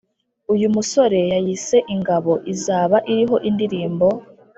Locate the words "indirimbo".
3.49-4.07